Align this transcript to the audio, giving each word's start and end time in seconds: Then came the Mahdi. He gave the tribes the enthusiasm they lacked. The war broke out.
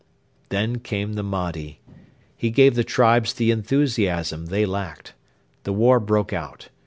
Then 0.49 0.79
came 0.79 1.13
the 1.13 1.21
Mahdi. 1.21 1.79
He 2.35 2.49
gave 2.49 2.73
the 2.73 2.83
tribes 2.83 3.33
the 3.33 3.51
enthusiasm 3.51 4.47
they 4.47 4.65
lacked. 4.65 5.13
The 5.61 5.73
war 5.73 5.99
broke 5.99 6.33
out. 6.33 6.69